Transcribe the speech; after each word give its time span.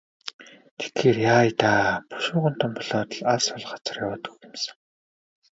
Тэгэхээр 0.79 1.17
яая 1.33 1.49
даа, 1.59 1.89
бушуухан 2.09 2.55
том 2.59 2.71
болоод 2.77 3.09
л 3.17 3.21
алс 3.33 3.47
хол 3.51 3.65
газар 3.71 3.95
яваад 4.05 4.23
өгөх 4.29 4.43
юм 4.47 4.55
сан. 4.63 4.77